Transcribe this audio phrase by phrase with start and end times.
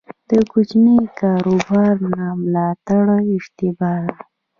[0.29, 3.05] د کوچني کاروبار نه ملاتړ
[3.35, 4.23] اشتباه ده.